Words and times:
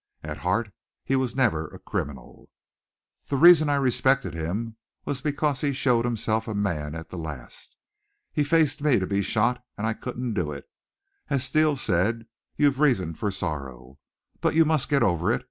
At 0.23 0.37
heart 0.37 0.73
he 1.03 1.15
was 1.15 1.35
never 1.35 1.67
a 1.67 1.77
criminal. 1.77 2.49
"The 3.27 3.37
reason 3.37 3.69
I 3.69 3.75
respected 3.75 4.33
him 4.33 4.77
was 5.05 5.21
because 5.21 5.61
he 5.61 5.73
showed 5.73 6.05
himself 6.05 6.47
a 6.47 6.55
man 6.55 6.95
at 6.95 7.11
the 7.11 7.19
last. 7.19 7.77
He 8.33 8.43
faced 8.43 8.81
me 8.81 8.97
to 8.97 9.05
be 9.05 9.21
shot, 9.21 9.63
and 9.77 9.85
I 9.85 9.93
couldn't 9.93 10.33
do 10.33 10.51
it. 10.53 10.65
As 11.29 11.43
Steele 11.43 11.77
said, 11.77 12.25
you've 12.57 12.79
reason 12.79 13.13
for 13.13 13.29
sorrow. 13.29 13.99
But 14.39 14.55
you 14.55 14.65
must 14.65 14.89
get 14.89 15.03
over 15.03 15.33
it. 15.33 15.39